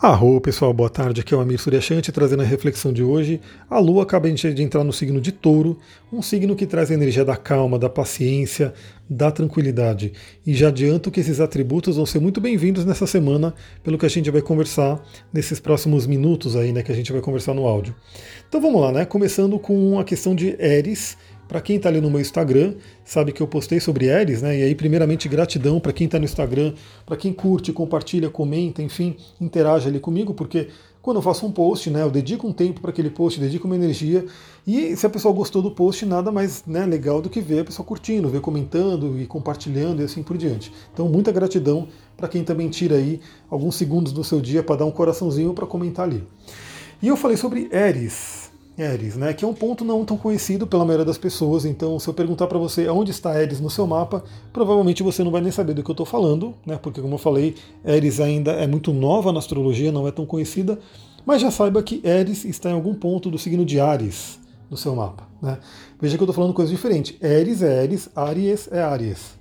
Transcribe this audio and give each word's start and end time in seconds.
Arro, 0.00 0.38
pessoal, 0.42 0.74
boa 0.74 0.90
tarde. 0.90 1.22
Aqui 1.22 1.32
é 1.32 1.36
o 1.38 1.40
Amir 1.40 1.58
Suryashanti 1.58 2.12
trazendo 2.12 2.42
a 2.42 2.44
reflexão 2.44 2.92
de 2.92 3.02
hoje. 3.02 3.40
A 3.68 3.78
Lua 3.78 4.02
acaba 4.02 4.30
de 4.30 4.62
entrar 4.62 4.84
no 4.84 4.92
signo 4.92 5.22
de 5.22 5.32
Touro, 5.32 5.78
um 6.12 6.20
signo 6.20 6.54
que 6.54 6.66
traz 6.66 6.90
a 6.90 6.94
energia 6.94 7.24
da 7.24 7.34
calma, 7.34 7.78
da 7.78 7.88
paciência, 7.88 8.74
da 9.08 9.30
tranquilidade. 9.30 10.12
E 10.46 10.52
já 10.52 10.68
adianto 10.68 11.10
que 11.10 11.18
esses 11.18 11.40
atributos 11.40 11.96
vão 11.96 12.04
ser 12.04 12.18
muito 12.18 12.42
bem-vindos 12.42 12.84
nessa 12.84 13.06
semana, 13.06 13.54
pelo 13.82 13.96
que 13.96 14.04
a 14.04 14.10
gente 14.10 14.30
vai 14.30 14.42
conversar 14.42 15.02
nesses 15.32 15.58
próximos 15.58 16.06
minutos 16.06 16.56
aí, 16.56 16.72
né, 16.72 16.82
que 16.82 16.92
a 16.92 16.94
gente 16.94 17.10
vai 17.10 17.22
conversar 17.22 17.54
no 17.54 17.66
áudio. 17.66 17.94
Então 18.46 18.60
vamos 18.60 18.82
lá, 18.82 18.92
né? 18.92 19.06
Começando 19.06 19.58
com 19.58 19.98
a 19.98 20.04
questão 20.04 20.34
de 20.34 20.56
Eris, 20.62 21.16
para 21.48 21.60
quem 21.60 21.76
está 21.76 21.88
ali 21.88 22.00
no 22.00 22.10
meu 22.10 22.20
Instagram, 22.20 22.74
sabe 23.04 23.32
que 23.32 23.40
eu 23.40 23.46
postei 23.46 23.80
sobre 23.80 24.10
Ares, 24.10 24.42
né? 24.42 24.58
E 24.58 24.62
aí, 24.62 24.74
primeiramente, 24.74 25.28
gratidão 25.28 25.78
para 25.78 25.92
quem 25.92 26.06
está 26.06 26.18
no 26.18 26.24
Instagram, 26.24 26.74
para 27.04 27.16
quem 27.16 27.32
curte, 27.32 27.72
compartilha, 27.72 28.28
comenta, 28.28 28.82
enfim, 28.82 29.16
interage 29.40 29.88
ali 29.88 30.00
comigo, 30.00 30.34
porque 30.34 30.68
quando 31.06 31.18
eu 31.18 31.22
faço 31.22 31.46
um 31.46 31.52
post, 31.52 31.88
né, 31.88 32.02
eu 32.02 32.10
dedico 32.10 32.48
um 32.48 32.52
tempo 32.52 32.80
para 32.80 32.90
aquele 32.90 33.10
post, 33.10 33.38
dedico 33.38 33.68
uma 33.68 33.76
energia, 33.76 34.26
e 34.66 34.96
se 34.96 35.06
a 35.06 35.08
pessoa 35.08 35.32
gostou 35.32 35.62
do 35.62 35.70
post, 35.70 36.04
nada 36.04 36.32
mais 36.32 36.64
né, 36.66 36.84
legal 36.84 37.22
do 37.22 37.30
que 37.30 37.40
ver 37.40 37.60
a 37.60 37.64
pessoa 37.64 37.86
curtindo, 37.86 38.28
ver 38.28 38.40
comentando 38.40 39.16
e 39.16 39.24
compartilhando 39.24 40.02
e 40.02 40.04
assim 40.04 40.20
por 40.20 40.36
diante. 40.36 40.72
Então, 40.92 41.08
muita 41.08 41.30
gratidão 41.30 41.86
para 42.16 42.26
quem 42.26 42.42
também 42.42 42.68
tira 42.68 42.96
aí 42.96 43.20
alguns 43.48 43.76
segundos 43.76 44.12
do 44.12 44.24
seu 44.24 44.40
dia 44.40 44.64
para 44.64 44.80
dar 44.80 44.84
um 44.84 44.90
coraçãozinho 44.90 45.54
para 45.54 45.64
comentar 45.64 46.08
ali. 46.08 46.24
E 47.00 47.06
eu 47.06 47.16
falei 47.16 47.36
sobre 47.36 47.68
Ares, 47.72 48.45
Eris, 48.78 49.16
né, 49.16 49.32
que 49.32 49.44
é 49.44 49.48
um 49.48 49.54
ponto 49.54 49.84
não 49.84 50.04
tão 50.04 50.18
conhecido 50.18 50.66
pela 50.66 50.84
maioria 50.84 51.04
das 51.04 51.16
pessoas. 51.16 51.64
Então, 51.64 51.98
se 51.98 52.08
eu 52.08 52.12
perguntar 52.12 52.46
para 52.46 52.58
você 52.58 52.88
onde 52.88 53.10
está 53.10 53.40
Eris 53.40 53.60
no 53.60 53.70
seu 53.70 53.86
mapa, 53.86 54.22
provavelmente 54.52 55.02
você 55.02 55.24
não 55.24 55.30
vai 55.30 55.40
nem 55.40 55.50
saber 55.50 55.72
do 55.72 55.82
que 55.82 55.90
eu 55.90 55.94
estou 55.94 56.06
falando, 56.06 56.54
né, 56.64 56.78
porque, 56.82 57.00
como 57.00 57.14
eu 57.14 57.18
falei, 57.18 57.54
Eris 57.84 58.20
ainda 58.20 58.52
é 58.52 58.66
muito 58.66 58.92
nova 58.92 59.32
na 59.32 59.38
astrologia, 59.38 59.90
não 59.90 60.06
é 60.06 60.10
tão 60.10 60.26
conhecida. 60.26 60.78
Mas 61.24 61.42
já 61.42 61.50
saiba 61.50 61.82
que 61.82 62.00
Eris 62.04 62.44
está 62.44 62.70
em 62.70 62.74
algum 62.74 62.94
ponto 62.94 63.30
do 63.30 63.38
signo 63.38 63.64
de 63.64 63.80
Ares 63.80 64.38
no 64.70 64.76
seu 64.76 64.94
mapa. 64.94 65.26
Né? 65.42 65.58
Veja 66.00 66.16
que 66.16 66.22
eu 66.22 66.26
estou 66.26 66.34
falando 66.34 66.54
coisa 66.54 66.70
diferente. 66.70 67.18
Eris 67.20 67.62
é 67.62 67.82
Eris, 67.82 68.08
Aries 68.14 68.68
é 68.70 68.82
Aries. 68.82 69.36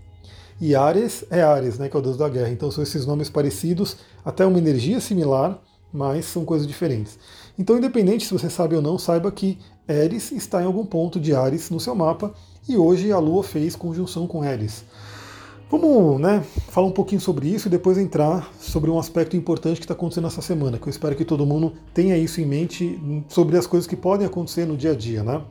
E 0.60 0.74
Ares 0.74 1.26
é 1.30 1.42
Ares, 1.44 1.78
né, 1.78 1.90
que 1.90 1.96
é 1.96 2.00
o 2.00 2.02
deus 2.02 2.18
da 2.18 2.30
guerra. 2.30 2.50
Então 2.50 2.72
são 2.72 2.82
esses 2.82 3.06
nomes 3.06 3.30
parecidos, 3.30 3.98
até 4.24 4.46
uma 4.46 4.58
energia 4.58 5.00
similar, 5.00 5.62
mas 5.92 6.26
são 6.26 6.46
coisas 6.46 6.66
diferentes. 6.66 7.20
Então, 7.58 7.78
independente 7.78 8.26
se 8.26 8.34
você 8.34 8.50
sabe 8.50 8.76
ou 8.76 8.82
não, 8.82 8.98
saiba 8.98 9.32
que 9.32 9.58
Eris 9.88 10.32
está 10.32 10.62
em 10.62 10.66
algum 10.66 10.86
ponto 10.86 11.20
de 11.20 11.34
Ares 11.34 11.70
no 11.70 11.80
seu 11.80 11.96
mapa 11.96 12.34
e 12.68 12.76
hoje 12.76 13.12
a 13.12 13.20
Lua 13.20 13.44
fez 13.44 13.76
conjunção 13.76 14.28
com 14.28 14.44
Eris. 14.44 14.84
Vamos 15.70 16.20
né, 16.20 16.44
falar 16.70 16.88
um 16.88 16.92
pouquinho 16.92 17.22
sobre 17.22 17.48
isso 17.48 17.68
e 17.68 17.72
depois 17.72 17.98
entrar 17.98 18.52
sobre 18.60 18.90
um 18.92 19.00
aspecto 19.00 19.36
importante 19.36 19.80
que 19.80 19.86
está 19.86 19.94
acontecendo 19.94 20.28
essa 20.28 20.42
semana, 20.42 20.78
que 20.78 20.88
eu 20.88 20.92
espero 20.92 21.16
que 21.16 21.26
todo 21.26 21.46
mundo 21.46 21.74
tenha 21.94 22.18
isso 22.18 22.40
em 22.40 22.46
mente 22.46 23.00
sobre 23.28 23.58
as 23.58 23.66
coisas 23.66 23.88
que 23.88 23.96
podem 23.96 24.28
acontecer 24.28 24.66
no 24.66 24.78
dia 24.78 24.92
a 24.92 24.96
dia. 24.96 25.24
Né? 25.24 25.42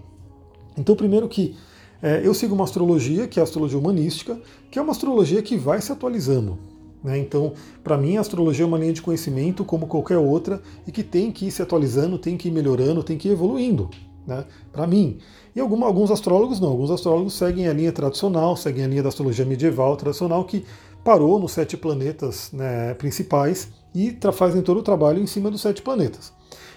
Então, 0.76 0.94
primeiro 0.94 1.28
que 1.28 1.56
é, 2.02 2.20
eu 2.22 2.34
sigo 2.34 2.54
uma 2.54 2.64
astrologia, 2.64 3.26
que 3.26 3.40
é 3.40 3.42
a 3.42 3.44
astrologia 3.44 3.78
humanística, 3.78 4.38
que 4.70 4.78
é 4.78 4.82
uma 4.82 4.92
astrologia 4.92 5.42
que 5.42 5.56
vai 5.56 5.80
se 5.80 5.90
atualizando. 5.90 6.58
Né? 7.04 7.18
Então, 7.18 7.52
para 7.82 7.98
mim, 7.98 8.16
a 8.16 8.22
astrologia 8.22 8.64
é 8.64 8.66
uma 8.66 8.78
linha 8.78 8.94
de 8.94 9.02
conhecimento 9.02 9.62
como 9.62 9.86
qualquer 9.86 10.16
outra 10.16 10.62
e 10.86 10.90
que 10.90 11.02
tem 11.02 11.30
que 11.30 11.46
ir 11.46 11.50
se 11.50 11.60
atualizando, 11.60 12.18
tem 12.18 12.34
que 12.38 12.48
ir 12.48 12.50
melhorando, 12.50 13.02
tem 13.02 13.18
que 13.18 13.28
ir 13.28 13.32
evoluindo. 13.32 13.90
Né? 14.26 14.42
Para 14.72 14.86
mim. 14.86 15.18
E 15.54 15.60
alguns 15.60 16.10
astrólogos 16.10 16.58
não, 16.58 16.70
alguns 16.70 16.90
astrólogos 16.90 17.34
seguem 17.34 17.68
a 17.68 17.72
linha 17.74 17.92
tradicional, 17.92 18.56
seguem 18.56 18.84
a 18.84 18.88
linha 18.88 19.02
da 19.02 19.10
astrologia 19.10 19.44
medieval 19.44 19.96
tradicional, 19.96 20.44
que 20.44 20.64
parou 21.04 21.38
nos 21.38 21.52
sete 21.52 21.76
planetas 21.76 22.50
né, 22.50 22.94
principais 22.94 23.68
e 23.94 24.16
fazem 24.32 24.62
todo 24.62 24.80
o 24.80 24.82
trabalho 24.82 25.22
em 25.22 25.26
cima 25.26 25.50
dos 25.50 25.60
sete 25.60 25.82
planetas. 25.82 26.32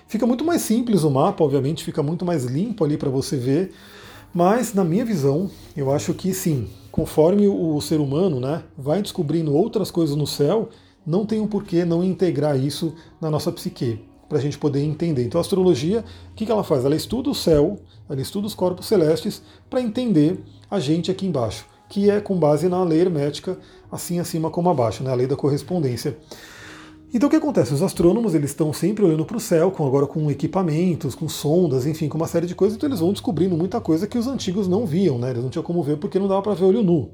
Fica 0.06 0.28
muito 0.28 0.44
mais 0.44 0.62
simples 0.62 1.04
o 1.04 1.10
mapa, 1.10 1.44
obviamente, 1.44 1.84
fica 1.84 2.04
muito 2.04 2.26
mais 2.26 2.44
limpo 2.44 2.84
ali 2.84 2.98
para 2.98 3.10
você 3.10 3.38
ver, 3.38 3.72
mas 4.34 4.74
na 4.74 4.84
minha 4.84 5.06
visão, 5.06 5.50
eu 5.76 5.92
acho 5.92 6.14
que 6.14 6.34
sim, 6.34 6.68
conforme 6.98 7.48
o 7.48 7.80
ser 7.80 8.00
humano 8.00 8.40
né, 8.40 8.64
vai 8.76 9.04
descobrindo 9.04 9.56
outras 9.56 9.92
coisas 9.92 10.16
no 10.16 10.26
céu, 10.26 10.70
não 11.06 11.28
tem 11.28 11.40
um 11.40 11.46
porquê 11.46 11.86
não 11.86 12.04
integrar 12.04 12.60
isso 12.60 12.96
na 13.22 13.30
nossa 13.30 13.52
psique, 13.52 14.04
para 14.28 14.40
a 14.40 14.42
gente 14.42 14.58
poder 14.58 14.82
entender. 14.82 15.24
Então 15.24 15.40
a 15.40 15.42
astrologia, 15.42 16.04
o 16.32 16.34
que, 16.34 16.44
que 16.44 16.52
ela 16.52 16.64
faz? 16.64 16.84
Ela 16.84 16.96
estuda 16.96 17.30
o 17.30 17.36
céu, 17.36 17.78
ela 18.10 18.20
estuda 18.20 18.48
os 18.48 18.56
corpos 18.56 18.88
celestes 18.88 19.44
para 19.70 19.80
entender 19.80 20.44
a 20.72 20.80
gente 20.80 21.12
aqui 21.12 21.28
embaixo, 21.28 21.68
que 21.88 22.10
é 22.10 22.20
com 22.20 22.36
base 22.36 22.68
na 22.68 22.84
lei 22.84 23.02
hermética, 23.02 23.60
assim 23.92 24.20
acima 24.20 24.50
como 24.50 24.68
abaixo, 24.68 25.04
né, 25.04 25.12
a 25.12 25.16
lei 25.16 25.28
da 25.28 25.36
correspondência. 25.36 26.18
Então 27.14 27.28
o 27.28 27.30
que 27.30 27.38
acontece? 27.38 27.74
Os 27.74 27.82
astrônomos 27.82 28.36
eles 28.36 28.50
estão 28.50 28.74
sempre 28.74 29.04
olhando 29.06 29.26
para 29.26 29.38
o 29.38 29.40
céu, 29.40 29.72
com, 29.72 29.86
agora 29.88 30.06
com 30.06 30.30
equipamentos, 30.30 31.16
com 31.16 31.30
sondas, 31.30 31.86
enfim, 31.86 32.10
com 32.10 32.18
uma 32.18 32.28
série 32.28 32.46
de 32.46 32.54
coisas, 32.54 32.76
então 32.76 32.90
eles 32.90 33.00
vão 33.00 33.14
descobrindo 33.14 33.56
muita 33.56 33.80
coisa 33.80 34.06
que 34.06 34.18
os 34.18 34.28
antigos 34.28 34.68
não 34.68 34.86
viam, 34.86 35.18
né? 35.18 35.30
Eles 35.30 35.42
não 35.42 35.50
tinham 35.50 35.64
como 35.64 35.82
ver 35.82 35.98
porque 35.98 36.20
não 36.20 36.28
dava 36.28 36.42
para 36.42 36.54
ver 36.54 36.66
olho 36.66 36.84
nu. 36.84 37.12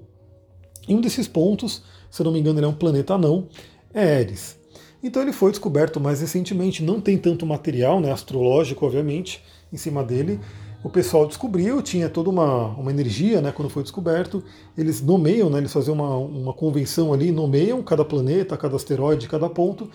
E 0.88 0.96
um 0.96 1.02
desses 1.02 1.28
pontos, 1.28 1.84
se 2.09 2.22
eu 2.22 2.26
não 2.26 2.32
me 2.32 2.40
engano, 2.40 2.59
ele 2.59 2.66
é 2.66 2.70
um 2.70 2.74
planeta 2.74 3.14
anão, 3.14 3.48
é 3.94 4.22
Eris. 4.22 4.58
Então 5.02 5.22
ele 5.22 5.32
foi 5.32 5.52
descoberto 5.52 6.00
mais 6.00 6.22
recentemente, 6.22 6.82
não 6.82 7.00
tem 7.00 7.18
tanto 7.18 7.46
material 7.46 8.00
né, 8.00 8.12
astrológico, 8.12 8.86
obviamente, 8.86 9.44
em 9.72 9.78
cima 9.78 10.03
dele, 10.03 10.40
o 10.84 10.90
pessoal 10.90 11.26
descobriu, 11.26 11.82
tinha 11.82 12.10
toda 12.10 12.30
uma, 12.30 12.68
uma 12.76 12.92
energia 12.92 13.42
né, 13.42 13.54
quando 13.54 13.70
foi 13.70 13.84
descoberto. 13.84 14.44
Eles 14.78 15.02
nomeiam, 15.02 15.50
né, 15.50 15.60
eles 15.60 15.72
fazem 15.72 15.94
uma, 15.94 16.18
uma 16.18 16.54
convenção 16.54 17.14
ali, 17.14 17.32
nomeiam 17.32 17.82
cada 17.82 18.04
planeta, 18.04 18.58
cada 18.58 18.76
asteroide, 18.76 19.30
cada 19.30 19.50
ponto, 19.50 19.90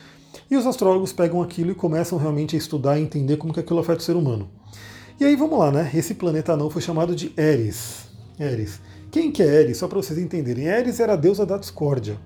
e 0.51 0.57
os 0.57 0.67
astrólogos 0.67 1.13
pegam 1.13 1.43
aquilo 1.43 1.73
e 1.73 1.75
começam 1.75 2.17
realmente 2.17 2.57
a 2.57 2.59
estudar 2.59 2.99
e 2.99 3.03
entender 3.03 3.37
como 3.37 3.53
que 3.53 3.61
aquilo 3.61 3.81
afeta 3.81 4.01
o 4.01 4.03
ser 4.03 4.17
humano. 4.17 4.49
E 5.21 5.25
aí 5.25 5.37
vamos 5.37 5.59
lá, 5.59 5.71
né? 5.71 5.91
Esse 5.95 6.15
planeta 6.15 6.57
não 6.57 6.71
foi 6.71 6.81
chamado 6.81 7.15
de 7.15 7.33
Eris. 7.37 8.07
Eris. 8.39 8.81
Quem 9.11 9.31
que 9.31 9.43
é 9.43 9.63
Eris? 9.63 9.77
Só 9.77 9.89
para 9.89 9.99
vocês 9.99 10.19
entenderem. 10.19 10.67
Eris 10.67 11.01
era 11.01 11.15
a 11.15 11.17
deusa 11.17 11.45
da 11.45 11.59
discórdia. 11.59 12.17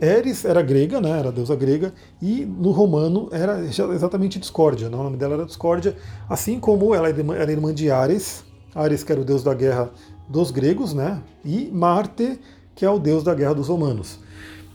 Eris 0.00 0.44
era 0.46 0.62
grega, 0.62 1.00
né, 1.00 1.18
era 1.18 1.30
deusa 1.30 1.54
grega, 1.54 1.92
e 2.22 2.46
no 2.46 2.70
romano 2.70 3.28
era 3.30 3.60
exatamente 3.60 4.38
discórdia, 4.38 4.88
né, 4.88 4.96
o 4.96 5.02
nome 5.02 5.16
dela 5.18 5.34
era 5.34 5.44
discórdia, 5.44 5.94
assim 6.28 6.58
como 6.58 6.94
ela 6.94 7.08
era 7.08 7.52
irmã 7.52 7.74
de 7.74 7.90
Ares, 7.90 8.42
Ares 8.74 9.04
que 9.04 9.12
era 9.12 9.20
o 9.20 9.24
deus 9.24 9.42
da 9.42 9.52
guerra 9.52 9.90
dos 10.28 10.50
gregos, 10.50 10.94
né, 10.94 11.22
e 11.44 11.70
Marte, 11.70 12.40
que 12.74 12.84
é 12.84 12.90
o 12.90 12.98
deus 12.98 13.22
da 13.22 13.34
guerra 13.34 13.54
dos 13.54 13.68
romanos. 13.68 14.18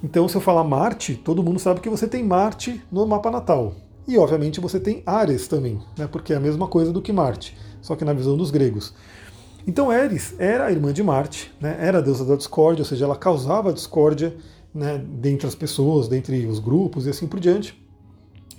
Então, 0.03 0.27
se 0.27 0.35
eu 0.35 0.41
falar 0.41 0.63
Marte, 0.63 1.15
todo 1.15 1.41
mundo 1.41 1.59
sabe 1.59 1.79
que 1.79 1.89
você 1.89 2.07
tem 2.07 2.23
Marte 2.23 2.83
no 2.91 3.07
mapa 3.07 3.31
natal. 3.31 3.73
E, 4.07 4.19
obviamente, 4.19 4.59
você 4.59 4.79
tem 4.79 5.01
Ares 5.03 5.47
também, 5.47 5.79
né, 5.97 6.07
porque 6.11 6.33
é 6.33 6.35
a 6.35 6.39
mesma 6.39 6.67
coisa 6.67 6.91
do 6.91 7.01
que 7.01 7.11
Marte, 7.11 7.57
só 7.81 7.95
que 7.95 8.05
na 8.05 8.13
visão 8.13 8.37
dos 8.37 8.51
gregos. 8.51 8.93
Então, 9.65 9.91
Eris 9.91 10.35
era 10.37 10.65
a 10.65 10.71
irmã 10.71 10.93
de 10.93 11.01
Marte, 11.01 11.51
né, 11.59 11.75
era 11.79 11.97
a 11.97 12.01
deusa 12.01 12.23
da 12.23 12.35
discórdia, 12.35 12.83
ou 12.83 12.85
seja, 12.85 13.05
ela 13.05 13.15
causava 13.15 13.73
discórdia 13.73 14.35
né, 14.75 15.01
dentre 15.07 15.47
as 15.47 15.55
pessoas, 15.55 16.09
dentre 16.09 16.45
os 16.45 16.59
grupos 16.59 17.07
e 17.07 17.09
assim 17.09 17.25
por 17.25 17.39
diante. 17.39 17.81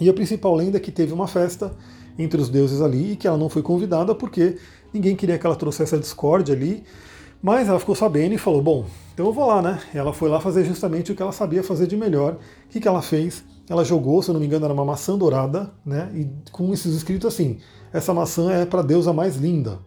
E 0.01 0.09
a 0.09 0.15
principal 0.15 0.55
lenda 0.55 0.79
é 0.79 0.81
que 0.81 0.91
teve 0.91 1.13
uma 1.13 1.29
festa 1.29 1.77
entre 2.19 2.41
os 2.41 2.49
deuses 2.49 2.81
ali 2.81 3.13
e 3.13 3.17
que 3.17 3.29
ela 3.29 3.37
não 3.37 3.51
foi 3.51 3.61
convidada 3.61 4.15
porque 4.15 4.57
ninguém 4.95 5.15
queria 5.15 5.39
que 5.39 5.47
ela 5.47 5.55
trouxesse 5.55 5.95
a 5.95 5.99
discórdia 5.99 6.55
ali. 6.55 6.83
Mas 7.43 7.69
ela 7.69 7.79
ficou 7.79 7.95
sabendo 7.95 8.35
e 8.35 8.39
falou: 8.39 8.63
Bom, 8.63 8.87
então 9.13 9.27
eu 9.27 9.33
vou 9.33 9.47
lá, 9.47 9.61
né? 9.61 9.79
Ela 9.93 10.13
foi 10.13 10.31
lá 10.31 10.41
fazer 10.41 10.65
justamente 10.65 11.13
o 11.13 11.15
que 11.15 11.21
ela 11.21 11.33
sabia 11.33 11.63
fazer 11.63 11.87
de 11.87 11.97
melhor. 11.97 12.39
O 12.65 12.69
que, 12.71 12.81
que 12.81 12.89
ela 12.89 13.03
fez? 13.03 13.45
Ela 13.69 13.85
jogou, 13.85 14.23
se 14.23 14.31
eu 14.31 14.33
não 14.33 14.41
me 14.41 14.47
engano, 14.47 14.65
era 14.65 14.73
uma 14.73 14.85
maçã 14.85 15.19
dourada, 15.19 15.71
né? 15.85 16.11
E 16.15 16.51
com 16.51 16.73
esses 16.73 16.95
escritos 16.95 17.27
assim: 17.33 17.59
essa 17.93 18.15
maçã 18.15 18.51
é 18.53 18.65
para 18.65 18.81
a 18.81 18.83
deusa 18.83 19.13
mais 19.13 19.37
linda. 19.37 19.79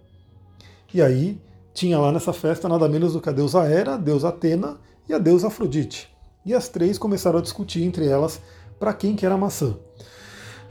E 0.94 1.02
aí 1.02 1.42
tinha 1.74 1.98
lá 1.98 2.12
nessa 2.12 2.34
festa 2.34 2.70
nada 2.70 2.88
menos 2.88 3.14
do 3.14 3.22
que 3.22 3.30
a 3.30 3.32
deusa 3.32 3.64
Hera, 3.66 3.96
a 3.96 3.98
deusa 3.98 4.30
Atena 4.30 4.78
e 5.08 5.14
a 5.14 5.18
deusa 5.18 5.48
Afrodite 5.48 6.10
e 6.46 6.54
as 6.54 6.68
três 6.68 6.98
começaram 6.98 7.40
a 7.40 7.42
discutir 7.42 7.84
entre 7.84 8.08
elas 8.08 8.42
para 8.80 8.94
quem 8.94 9.16
que 9.16 9.26
era 9.26 9.36
a 9.36 9.38
maçã. 9.38 9.76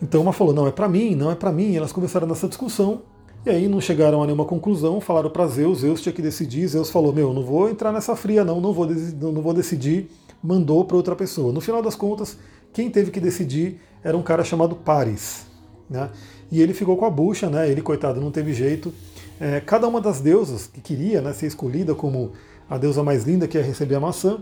Então 0.00 0.22
uma 0.22 0.32
falou, 0.32 0.54
não 0.54 0.66
é 0.66 0.72
para 0.72 0.88
mim, 0.88 1.14
não 1.14 1.30
é 1.30 1.34
para 1.34 1.52
mim, 1.52 1.72
e 1.72 1.76
elas 1.76 1.92
começaram 1.92 2.26
nessa 2.26 2.48
discussão, 2.48 3.02
e 3.44 3.50
aí 3.50 3.68
não 3.68 3.80
chegaram 3.80 4.22
a 4.22 4.26
nenhuma 4.26 4.44
conclusão, 4.44 5.00
falaram 5.00 5.30
para 5.30 5.46
Zeus, 5.46 5.80
Zeus 5.80 6.00
tinha 6.00 6.12
que 6.12 6.22
decidir, 6.22 6.66
Zeus 6.68 6.90
falou, 6.90 7.12
meu, 7.12 7.32
não 7.32 7.42
vou 7.42 7.68
entrar 7.68 7.92
nessa 7.92 8.14
fria 8.16 8.44
não, 8.44 8.60
não 8.60 8.72
vou, 8.72 8.86
não 8.86 9.42
vou 9.42 9.54
decidir, 9.54 10.10
mandou 10.42 10.84
para 10.84 10.96
outra 10.96 11.16
pessoa. 11.16 11.52
No 11.52 11.60
final 11.60 11.82
das 11.82 11.94
contas, 11.94 12.36
quem 12.72 12.90
teve 12.90 13.10
que 13.10 13.20
decidir 13.20 13.80
era 14.02 14.16
um 14.16 14.22
cara 14.22 14.44
chamado 14.44 14.76
Paris, 14.76 15.46
né? 15.88 16.10
E 16.50 16.62
ele 16.62 16.72
ficou 16.72 16.96
com 16.96 17.04
a 17.04 17.10
bucha, 17.10 17.50
né? 17.50 17.68
Ele, 17.68 17.82
coitado, 17.82 18.20
não 18.20 18.30
teve 18.30 18.52
jeito. 18.54 18.92
É, 19.40 19.60
cada 19.60 19.86
uma 19.86 20.00
das 20.00 20.20
deusas 20.20 20.66
que 20.66 20.80
queria 20.80 21.20
né, 21.20 21.32
ser 21.32 21.46
escolhida 21.46 21.94
como 21.94 22.32
a 22.68 22.78
deusa 22.78 23.02
mais 23.02 23.24
linda 23.24 23.46
que 23.46 23.56
ia 23.58 23.64
receber 23.64 23.96
a 23.96 24.00
maçã, 24.00 24.38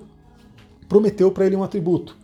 prometeu 0.89 1.31
para 1.31 1.47
ele 1.47 1.57
um 1.57 1.63
atributo. 1.63 2.17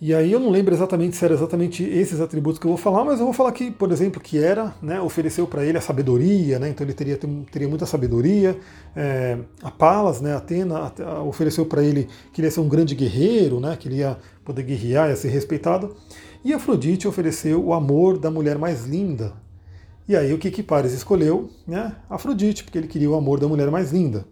E 0.00 0.12
aí 0.12 0.32
eu 0.32 0.40
não 0.40 0.50
lembro 0.50 0.74
exatamente 0.74 1.16
se 1.16 1.24
era 1.24 1.32
exatamente 1.32 1.82
esses 1.82 2.20
atributos 2.20 2.58
que 2.58 2.66
eu 2.66 2.70
vou 2.70 2.76
falar, 2.76 3.04
mas 3.04 3.20
eu 3.20 3.24
vou 3.24 3.32
falar 3.32 3.52
que, 3.52 3.70
por 3.70 3.90
exemplo, 3.90 4.20
que 4.20 4.38
era, 4.38 4.74
né, 4.82 5.00
ofereceu 5.00 5.46
para 5.46 5.64
ele 5.64 5.78
a 5.78 5.80
sabedoria, 5.80 6.58
né, 6.58 6.68
então 6.68 6.84
ele 6.84 6.92
teria, 6.92 7.18
teria 7.50 7.68
muita 7.68 7.86
sabedoria. 7.86 8.58
É, 8.94 9.38
a 9.62 9.70
Palas, 9.70 10.20
né, 10.20 10.34
Atena, 10.34 10.92
ofereceu 11.26 11.64
para 11.64 11.82
ele 11.82 12.08
que 12.32 12.40
ele 12.40 12.48
ia 12.48 12.50
ser 12.50 12.60
um 12.60 12.68
grande 12.68 12.94
guerreiro, 12.94 13.60
né, 13.60 13.76
que 13.76 13.88
ele 13.88 13.96
ia 13.96 14.18
poder 14.44 14.64
guerrear, 14.64 15.08
ia 15.08 15.16
ser 15.16 15.28
respeitado. 15.28 15.96
E 16.44 16.52
Afrodite 16.52 17.08
ofereceu 17.08 17.64
o 17.64 17.72
amor 17.72 18.18
da 18.18 18.30
mulher 18.30 18.58
mais 18.58 18.84
linda. 18.84 19.32
E 20.06 20.14
aí 20.14 20.34
o 20.34 20.38
que 20.38 20.50
que 20.50 20.62
Paris 20.62 20.92
escolheu? 20.92 21.48
Né? 21.66 21.96
Afrodite, 22.10 22.62
porque 22.62 22.76
ele 22.76 22.88
queria 22.88 23.08
o 23.08 23.14
amor 23.14 23.40
da 23.40 23.48
mulher 23.48 23.70
mais 23.70 23.90
linda. 23.90 24.26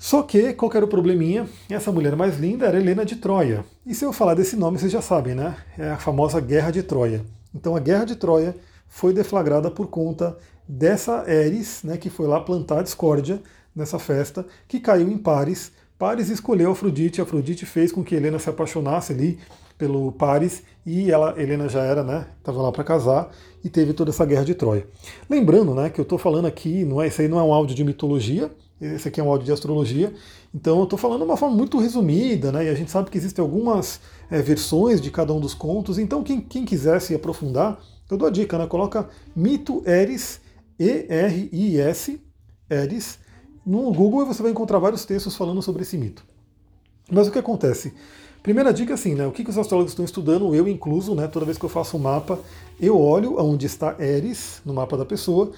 Só 0.00 0.22
que, 0.22 0.54
qual 0.54 0.70
que 0.70 0.78
era 0.78 0.86
o 0.86 0.88
probleminha? 0.88 1.46
Essa 1.68 1.92
mulher 1.92 2.16
mais 2.16 2.38
linda 2.38 2.64
era 2.64 2.80
Helena 2.80 3.04
de 3.04 3.16
Troia. 3.16 3.66
E 3.84 3.94
se 3.94 4.02
eu 4.02 4.14
falar 4.14 4.32
desse 4.32 4.56
nome, 4.56 4.78
vocês 4.78 4.90
já 4.90 5.02
sabem, 5.02 5.34
né? 5.34 5.54
É 5.76 5.90
a 5.90 5.98
famosa 5.98 6.40
Guerra 6.40 6.70
de 6.70 6.82
Troia. 6.82 7.22
Então 7.54 7.76
a 7.76 7.80
Guerra 7.80 8.06
de 8.06 8.16
Troia 8.16 8.56
foi 8.88 9.12
deflagrada 9.12 9.70
por 9.70 9.88
conta 9.88 10.38
dessa 10.66 11.30
Eris, 11.30 11.82
né, 11.84 11.98
que 11.98 12.08
foi 12.08 12.26
lá 12.26 12.40
plantar 12.40 12.82
discórdia 12.82 13.42
nessa 13.76 13.98
festa, 13.98 14.46
que 14.66 14.80
caiu 14.80 15.06
em 15.06 15.18
Paris. 15.18 15.70
Paris 15.98 16.30
escolheu 16.30 16.70
Afrodite, 16.70 17.20
Afrodite 17.20 17.66
fez 17.66 17.92
com 17.92 18.02
que 18.02 18.14
Helena 18.14 18.38
se 18.38 18.48
apaixonasse 18.48 19.12
ali 19.12 19.38
pelo 19.76 20.12
Paris 20.12 20.62
e 20.86 21.10
ela, 21.10 21.34
Helena 21.38 21.68
já 21.68 21.82
era, 21.82 22.02
né, 22.02 22.26
estava 22.38 22.62
lá 22.62 22.72
para 22.72 22.82
casar 22.82 23.30
e 23.62 23.68
teve 23.68 23.92
toda 23.92 24.10
essa 24.10 24.24
guerra 24.24 24.46
de 24.46 24.54
Troia. 24.54 24.86
Lembrando, 25.28 25.74
né, 25.74 25.90
que 25.90 26.00
eu 26.00 26.04
estou 26.04 26.16
falando 26.16 26.46
aqui, 26.46 26.86
não 26.86 27.02
é, 27.02 27.08
isso 27.08 27.20
aí 27.20 27.28
não 27.28 27.38
é 27.38 27.42
um 27.42 27.52
áudio 27.52 27.76
de 27.76 27.84
mitologia, 27.84 28.50
esse 28.80 29.08
aqui 29.08 29.20
é 29.20 29.22
um 29.22 29.28
áudio 29.28 29.46
de 29.46 29.52
astrologia, 29.52 30.12
então 30.54 30.78
eu 30.78 30.84
estou 30.84 30.98
falando 30.98 31.20
de 31.20 31.26
uma 31.26 31.36
forma 31.36 31.54
muito 31.54 31.78
resumida, 31.78 32.50
né? 32.50 32.64
E 32.64 32.68
a 32.68 32.74
gente 32.74 32.90
sabe 32.90 33.10
que 33.10 33.18
existem 33.18 33.42
algumas 33.42 34.00
é, 34.30 34.40
versões 34.40 35.00
de 35.00 35.10
cada 35.10 35.32
um 35.34 35.40
dos 35.40 35.52
contos, 35.52 35.98
então 35.98 36.22
quem, 36.22 36.40
quem 36.40 36.64
quiser 36.64 37.00
se 37.00 37.14
aprofundar, 37.14 37.78
eu 38.10 38.16
dou 38.16 38.26
a 38.26 38.30
dica, 38.30 38.58
né? 38.58 38.66
Coloca 38.66 39.08
mito 39.36 39.82
Eris, 39.86 40.40
E-R-I-S, 40.78 42.20
Eris, 42.68 43.18
no 43.64 43.92
Google 43.92 44.22
e 44.22 44.24
você 44.24 44.42
vai 44.42 44.50
encontrar 44.50 44.78
vários 44.78 45.04
textos 45.04 45.36
falando 45.36 45.60
sobre 45.60 45.82
esse 45.82 45.98
mito. 45.98 46.24
Mas 47.10 47.28
o 47.28 47.30
que 47.30 47.38
acontece? 47.38 47.92
Primeira 48.42 48.72
dica 48.72 48.94
assim, 48.94 49.14
né? 49.14 49.26
O 49.26 49.32
que, 49.32 49.44
que 49.44 49.50
os 49.50 49.58
astrólogos 49.58 49.92
estão 49.92 50.04
estudando, 50.04 50.54
eu 50.54 50.66
incluso, 50.66 51.14
né? 51.14 51.28
Toda 51.28 51.44
vez 51.44 51.58
que 51.58 51.64
eu 51.64 51.68
faço 51.68 51.96
um 51.98 52.00
mapa, 52.00 52.38
eu 52.80 52.98
olho 52.98 53.38
aonde 53.38 53.66
está 53.66 53.94
Eris 53.98 54.62
no 54.64 54.72
mapa 54.72 54.96
da 54.96 55.04
pessoa 55.04 55.52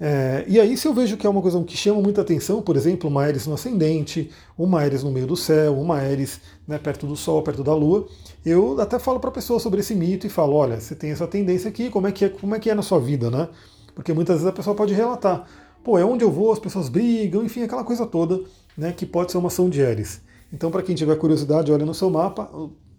é, 0.00 0.44
e 0.48 0.58
aí, 0.58 0.76
se 0.76 0.86
eu 0.86 0.92
vejo 0.92 1.16
que 1.16 1.26
é 1.26 1.30
uma 1.30 1.40
coisa 1.40 1.62
que 1.62 1.76
chama 1.76 2.00
muita 2.00 2.22
atenção, 2.22 2.60
por 2.60 2.76
exemplo, 2.76 3.08
uma 3.08 3.22
Ares 3.22 3.46
no 3.46 3.54
ascendente, 3.54 4.30
uma 4.58 4.80
Ares 4.80 5.02
no 5.02 5.12
meio 5.12 5.26
do 5.26 5.36
céu, 5.36 5.78
uma 5.78 5.96
Ares 5.96 6.40
né, 6.66 6.78
perto 6.78 7.06
do 7.06 7.14
Sol, 7.14 7.42
perto 7.42 7.62
da 7.62 7.74
Lua, 7.74 8.08
eu 8.44 8.80
até 8.80 8.98
falo 8.98 9.20
para 9.20 9.30
a 9.30 9.32
pessoa 9.32 9.60
sobre 9.60 9.80
esse 9.80 9.94
mito 9.94 10.26
e 10.26 10.30
falo: 10.30 10.54
olha, 10.54 10.80
você 10.80 10.94
tem 10.94 11.10
essa 11.10 11.26
tendência 11.26 11.68
aqui, 11.68 11.90
como 11.90 12.06
é 12.06 12.12
que 12.12 12.24
é, 12.24 12.28
como 12.28 12.54
é, 12.54 12.58
que 12.58 12.70
é 12.70 12.74
na 12.74 12.82
sua 12.82 12.98
vida, 12.98 13.30
né? 13.30 13.48
Porque 13.94 14.12
muitas 14.12 14.36
vezes 14.36 14.48
a 14.48 14.52
pessoa 14.52 14.74
pode 14.74 14.92
relatar: 14.94 15.46
pô, 15.84 15.98
é 15.98 16.04
onde 16.04 16.24
eu 16.24 16.30
vou, 16.30 16.52
as 16.52 16.58
pessoas 16.58 16.88
brigam, 16.88 17.44
enfim, 17.44 17.62
aquela 17.62 17.84
coisa 17.84 18.06
toda, 18.06 18.40
né, 18.76 18.92
que 18.92 19.06
pode 19.06 19.30
ser 19.30 19.38
uma 19.38 19.48
ação 19.48 19.68
de 19.68 19.84
Ares. 19.84 20.20
Então, 20.52 20.70
para 20.70 20.82
quem 20.82 20.94
tiver 20.94 21.16
curiosidade, 21.16 21.72
olha 21.72 21.86
no 21.86 21.94
seu 21.94 22.10
mapa, 22.10 22.50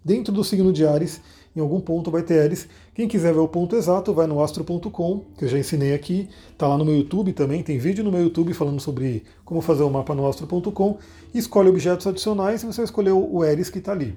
dentro 0.04 0.32
do 0.32 0.42
signo 0.42 0.72
de 0.72 0.86
Ares, 0.86 1.20
em 1.56 1.60
algum 1.60 1.80
ponto 1.80 2.10
vai 2.10 2.22
ter 2.22 2.44
Eris. 2.44 2.68
Quem 2.94 3.06
quiser 3.06 3.32
ver 3.32 3.40
o 3.40 3.48
ponto 3.48 3.76
exato, 3.76 4.12
vai 4.12 4.26
no 4.26 4.42
astro.com, 4.42 5.20
que 5.38 5.44
eu 5.44 5.48
já 5.48 5.58
ensinei 5.58 5.94
aqui, 5.94 6.28
tá 6.58 6.66
lá 6.66 6.76
no 6.76 6.84
meu 6.84 6.96
YouTube 6.96 7.32
também, 7.32 7.62
tem 7.62 7.78
vídeo 7.78 8.02
no 8.02 8.10
meu 8.10 8.22
YouTube 8.22 8.52
falando 8.52 8.80
sobre 8.80 9.22
como 9.44 9.60
fazer 9.60 9.82
o 9.82 9.90
mapa 9.90 10.14
no 10.14 10.26
astro.com, 10.26 10.98
escolhe 11.32 11.68
objetos 11.68 12.06
adicionais 12.06 12.62
e 12.62 12.66
você 12.66 12.78
vai 12.78 12.84
escolher 12.84 13.12
o 13.12 13.44
Eris 13.44 13.70
que 13.70 13.78
está 13.78 13.92
ali. 13.92 14.16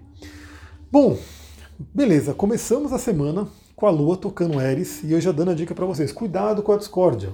Bom, 0.92 1.18
beleza, 1.94 2.34
começamos 2.34 2.92
a 2.94 2.98
semana 2.98 3.48
com 3.76 3.86
a 3.86 3.92
Lua 3.92 4.18
tocando 4.18 4.60
Eris 4.60 5.04
e 5.04 5.12
eu 5.12 5.22
já 5.22 5.32
dando 5.32 5.52
a 5.52 5.54
dica 5.54 5.76
para 5.76 5.86
vocês, 5.86 6.12
cuidado 6.12 6.64
com 6.64 6.72
a 6.72 6.78
discórdia. 6.78 7.30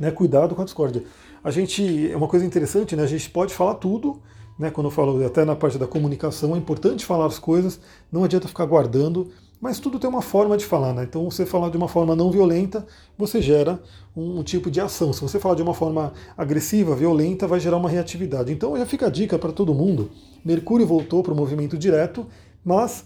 Né, 0.00 0.10
cuidado 0.10 0.54
com 0.54 0.62
a 0.62 0.64
discórdia. 0.64 1.04
A 1.44 1.50
gente, 1.50 2.10
é 2.10 2.16
uma 2.16 2.26
coisa 2.26 2.46
interessante, 2.46 2.96
né, 2.96 3.02
a 3.02 3.06
gente 3.06 3.28
pode 3.28 3.52
falar 3.52 3.74
tudo, 3.74 4.22
né, 4.62 4.70
quando 4.70 4.86
eu 4.86 4.90
falo 4.92 5.26
até 5.26 5.44
na 5.44 5.56
parte 5.56 5.76
da 5.76 5.88
comunicação, 5.88 6.54
é 6.54 6.58
importante 6.58 7.04
falar 7.04 7.26
as 7.26 7.36
coisas, 7.36 7.80
não 8.12 8.22
adianta 8.22 8.46
ficar 8.46 8.64
guardando, 8.64 9.28
mas 9.60 9.80
tudo 9.80 9.98
tem 9.98 10.08
uma 10.08 10.22
forma 10.22 10.56
de 10.56 10.64
falar, 10.64 10.92
né? 10.92 11.02
Então, 11.02 11.28
você 11.28 11.44
falar 11.44 11.68
de 11.68 11.76
uma 11.76 11.88
forma 11.88 12.14
não 12.14 12.30
violenta, 12.30 12.86
você 13.18 13.42
gera 13.42 13.80
um, 14.16 14.38
um 14.38 14.42
tipo 14.44 14.70
de 14.70 14.80
ação. 14.80 15.12
Se 15.12 15.20
você 15.20 15.40
falar 15.40 15.56
de 15.56 15.62
uma 15.62 15.74
forma 15.74 16.12
agressiva, 16.36 16.94
violenta, 16.94 17.46
vai 17.46 17.58
gerar 17.58 17.76
uma 17.76 17.88
reatividade. 17.88 18.52
Então, 18.52 18.78
já 18.78 18.86
fica 18.86 19.06
a 19.06 19.10
dica 19.10 19.36
para 19.36 19.52
todo 19.52 19.74
mundo: 19.74 20.10
Mercúrio 20.44 20.86
voltou 20.86 21.24
para 21.24 21.32
o 21.32 21.36
movimento 21.36 21.76
direto, 21.76 22.26
mas 22.64 23.04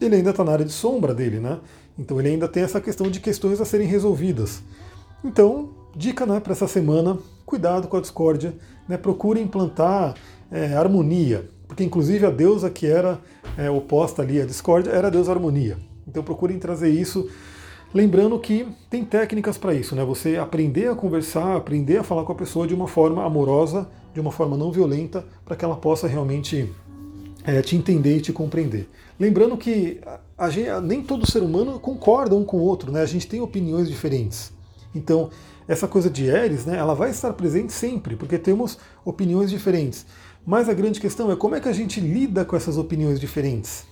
ele 0.00 0.16
ainda 0.16 0.30
está 0.30 0.44
na 0.44 0.52
área 0.52 0.64
de 0.64 0.72
sombra 0.72 1.14
dele, 1.14 1.40
né? 1.40 1.60
Então, 1.98 2.18
ele 2.20 2.28
ainda 2.28 2.46
tem 2.46 2.62
essa 2.62 2.80
questão 2.80 3.10
de 3.10 3.20
questões 3.20 3.58
a 3.58 3.64
serem 3.64 3.86
resolvidas. 3.86 4.62
Então, 5.24 5.70
dica 5.96 6.26
né, 6.26 6.40
para 6.40 6.52
essa 6.52 6.68
semana: 6.68 7.18
cuidado 7.46 7.88
com 7.88 7.96
a 7.96 8.00
discórdia, 8.00 8.54
né? 8.88 8.96
procure 8.96 9.40
implantar 9.40 10.14
é, 10.50 10.74
harmonia, 10.74 11.48
porque 11.66 11.84
inclusive 11.84 12.26
a 12.26 12.30
deusa 12.30 12.68
que 12.68 12.86
era 12.86 13.18
é, 13.56 13.70
oposta 13.70 14.22
ali 14.22 14.40
à 14.40 14.44
discórdia 14.44 14.90
era 14.90 15.08
a 15.08 15.10
deusa 15.10 15.32
harmonia. 15.32 15.78
Então 16.06 16.22
procurem 16.22 16.58
trazer 16.58 16.88
isso, 16.88 17.28
lembrando 17.94 18.38
que 18.38 18.66
tem 18.88 19.04
técnicas 19.04 19.56
para 19.56 19.74
isso, 19.74 19.94
né? 19.94 20.04
Você 20.04 20.36
aprender 20.36 20.88
a 20.88 20.94
conversar, 20.94 21.56
aprender 21.56 21.98
a 21.98 22.02
falar 22.02 22.24
com 22.24 22.32
a 22.32 22.36
pessoa 22.36 22.66
de 22.66 22.74
uma 22.74 22.88
forma 22.88 23.24
amorosa, 23.24 23.88
de 24.12 24.20
uma 24.20 24.32
forma 24.32 24.56
não 24.56 24.72
violenta, 24.72 25.24
para 25.44 25.54
que 25.54 25.64
ela 25.64 25.76
possa 25.76 26.08
realmente 26.08 26.72
é, 27.44 27.62
te 27.62 27.76
entender 27.76 28.16
e 28.16 28.20
te 28.20 28.32
compreender. 28.32 28.88
Lembrando 29.18 29.56
que 29.56 30.00
a, 30.36 30.50
gente, 30.50 30.70
nem 30.82 31.02
todo 31.02 31.30
ser 31.30 31.42
humano 31.42 31.78
concorda 31.78 32.34
um 32.34 32.44
com 32.44 32.56
o 32.56 32.62
outro, 32.62 32.90
né? 32.90 33.02
A 33.02 33.06
gente 33.06 33.28
tem 33.28 33.40
opiniões 33.40 33.88
diferentes. 33.88 34.52
Então, 34.94 35.30
essa 35.68 35.86
coisa 35.86 36.10
de 36.10 36.24
Eris, 36.24 36.64
né, 36.66 36.76
ela 36.76 36.94
vai 36.94 37.10
estar 37.10 37.32
presente 37.34 37.72
sempre, 37.72 38.16
porque 38.16 38.38
temos 38.38 38.78
opiniões 39.04 39.50
diferentes. 39.50 40.04
Mas 40.46 40.68
a 40.68 40.74
grande 40.74 41.00
questão 41.00 41.30
é 41.30 41.36
como 41.36 41.54
é 41.54 41.60
que 41.60 41.68
a 41.68 41.72
gente 41.72 42.00
lida 42.00 42.44
com 42.44 42.56
essas 42.56 42.78
opiniões 42.78 43.20
diferentes. 43.20 43.84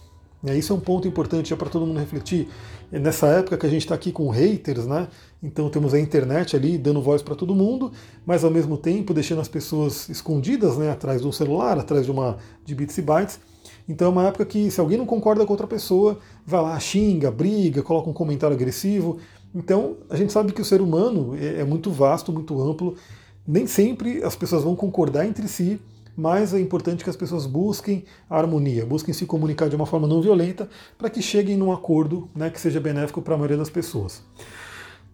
É, 0.46 0.56
isso 0.56 0.72
é 0.72 0.76
um 0.76 0.80
ponto 0.80 1.08
importante 1.08 1.54
para 1.56 1.68
todo 1.68 1.84
mundo 1.84 1.98
refletir. 1.98 2.48
É 2.92 2.98
nessa 2.98 3.26
época 3.26 3.58
que 3.58 3.66
a 3.66 3.68
gente 3.68 3.82
está 3.82 3.94
aqui 3.94 4.12
com 4.12 4.28
haters, 4.30 4.86
né? 4.86 5.08
Então 5.42 5.68
temos 5.68 5.92
a 5.92 6.00
internet 6.00 6.54
ali 6.54 6.78
dando 6.78 7.02
voz 7.02 7.22
para 7.22 7.34
todo 7.34 7.54
mundo, 7.54 7.92
mas 8.24 8.44
ao 8.44 8.50
mesmo 8.50 8.76
tempo 8.76 9.12
deixando 9.12 9.40
as 9.40 9.48
pessoas 9.48 10.08
escondidas, 10.08 10.78
né? 10.78 10.90
Atrás 10.90 11.20
de 11.20 11.26
um 11.26 11.32
celular, 11.32 11.78
atrás 11.78 12.04
de 12.04 12.12
uma 12.12 12.38
de 12.64 12.74
bits 12.74 12.96
e 12.98 13.02
bytes. 13.02 13.40
Então 13.88 14.08
é 14.08 14.10
uma 14.10 14.28
época 14.28 14.44
que 14.44 14.70
se 14.70 14.80
alguém 14.80 14.96
não 14.96 15.06
concorda 15.06 15.44
com 15.44 15.52
outra 15.52 15.66
pessoa, 15.66 16.18
vai 16.46 16.62
lá, 16.62 16.78
xinga, 16.78 17.30
briga, 17.30 17.82
coloca 17.82 18.08
um 18.08 18.12
comentário 18.12 18.54
agressivo. 18.54 19.18
Então 19.52 19.96
a 20.08 20.16
gente 20.16 20.32
sabe 20.32 20.52
que 20.52 20.62
o 20.62 20.64
ser 20.64 20.80
humano 20.80 21.36
é, 21.36 21.60
é 21.60 21.64
muito 21.64 21.90
vasto, 21.90 22.32
muito 22.32 22.60
amplo. 22.62 22.94
Nem 23.46 23.66
sempre 23.66 24.22
as 24.22 24.36
pessoas 24.36 24.62
vão 24.62 24.76
concordar 24.76 25.26
entre 25.26 25.48
si 25.48 25.80
mas 26.18 26.52
é 26.52 26.58
importante 26.58 27.04
que 27.04 27.10
as 27.10 27.14
pessoas 27.14 27.46
busquem 27.46 28.04
a 28.28 28.36
harmonia, 28.36 28.84
busquem 28.84 29.14
se 29.14 29.24
comunicar 29.24 29.68
de 29.68 29.76
uma 29.76 29.86
forma 29.86 30.08
não 30.08 30.20
violenta 30.20 30.68
para 30.98 31.08
que 31.08 31.22
cheguem 31.22 31.56
num 31.56 31.70
acordo 31.70 32.28
né, 32.34 32.50
que 32.50 32.60
seja 32.60 32.80
benéfico 32.80 33.22
para 33.22 33.36
a 33.36 33.38
maioria 33.38 33.56
das 33.56 33.70
pessoas. 33.70 34.20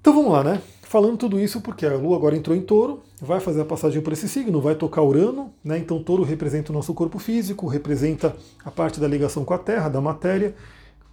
Então 0.00 0.14
vamos 0.14 0.32
lá, 0.32 0.42
né? 0.42 0.62
Falando 0.80 1.18
tudo 1.18 1.38
isso 1.38 1.60
porque 1.60 1.84
a 1.84 1.94
Lua 1.94 2.16
agora 2.16 2.34
entrou 2.34 2.56
em 2.56 2.62
touro, 2.62 3.02
vai 3.20 3.38
fazer 3.38 3.60
a 3.60 3.64
passagem 3.66 4.00
por 4.00 4.14
esse 4.14 4.26
signo, 4.26 4.62
vai 4.62 4.74
tocar 4.76 5.02
Urano, 5.02 5.52
né? 5.62 5.76
Então 5.76 6.02
touro 6.02 6.22
representa 6.22 6.72
o 6.72 6.74
nosso 6.74 6.94
corpo 6.94 7.18
físico, 7.18 7.66
representa 7.66 8.34
a 8.64 8.70
parte 8.70 8.98
da 8.98 9.06
ligação 9.06 9.44
com 9.44 9.52
a 9.52 9.58
Terra, 9.58 9.90
da 9.90 10.00
matéria. 10.00 10.54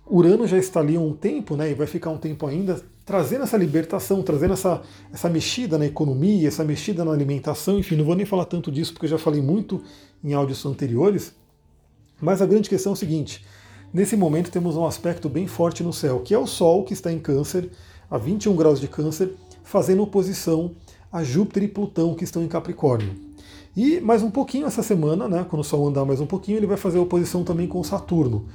Urano 0.09 0.47
já 0.47 0.57
está 0.57 0.79
ali 0.79 0.95
há 0.95 1.01
um 1.01 1.11
tempo, 1.13 1.57
né? 1.57 1.69
E 1.69 1.73
vai 1.73 1.87
ficar 1.87 2.11
um 2.11 2.17
tempo 2.17 2.47
ainda 2.47 2.81
trazendo 3.05 3.43
essa 3.43 3.57
libertação, 3.57 4.21
trazendo 4.21 4.53
essa, 4.53 4.81
essa 5.11 5.29
mexida 5.29 5.77
na 5.77 5.85
economia, 5.85 6.47
essa 6.47 6.63
mexida 6.63 7.03
na 7.03 7.11
alimentação, 7.11 7.79
enfim, 7.79 7.95
não 7.95 8.05
vou 8.05 8.15
nem 8.15 8.25
falar 8.25 8.45
tanto 8.45 8.71
disso 8.71 8.93
porque 8.93 9.05
eu 9.05 9.11
já 9.11 9.17
falei 9.17 9.41
muito 9.41 9.83
em 10.23 10.33
áudios 10.33 10.65
anteriores, 10.65 11.33
mas 12.21 12.41
a 12.41 12.45
grande 12.45 12.69
questão 12.69 12.91
é 12.91 12.93
o 12.93 12.97
seguinte: 12.97 13.45
nesse 13.93 14.15
momento 14.15 14.51
temos 14.51 14.75
um 14.75 14.85
aspecto 14.85 15.27
bem 15.27 15.47
forte 15.47 15.83
no 15.83 15.91
céu, 15.91 16.19
que 16.19 16.33
é 16.33 16.37
o 16.37 16.47
Sol 16.47 16.83
que 16.83 16.93
está 16.93 17.11
em 17.11 17.19
Câncer, 17.19 17.69
a 18.09 18.17
21 18.17 18.55
graus 18.55 18.79
de 18.79 18.87
Câncer, 18.87 19.33
fazendo 19.63 20.03
oposição 20.03 20.71
a 21.11 21.23
Júpiter 21.23 21.63
e 21.63 21.67
Plutão 21.67 22.13
que 22.13 22.23
estão 22.23 22.43
em 22.43 22.47
Capricórnio. 22.47 23.13
E 23.75 23.99
mais 24.01 24.21
um 24.21 24.29
pouquinho 24.29 24.67
essa 24.67 24.83
semana, 24.83 25.27
né, 25.27 25.45
quando 25.49 25.61
o 25.61 25.63
Sol 25.63 25.87
andar 25.87 26.05
mais 26.05 26.19
um 26.19 26.25
pouquinho, 26.25 26.57
ele 26.57 26.67
vai 26.67 26.77
fazer 26.77 26.99
oposição 26.99 27.43
também 27.43 27.67
com 27.67 27.83
Saturno. 27.83 28.45